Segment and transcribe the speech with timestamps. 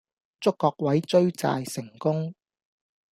[0.39, 2.33] 祝各位追債成功